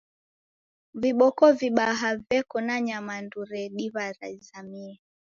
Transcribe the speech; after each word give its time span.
Viboko 0.93 1.51
vibaha 1.59 2.07
veko 2.29 2.57
na 2.67 2.75
nyamandu 2.85 3.39
rediw'a 3.51 4.05
rizamie. 4.19 4.93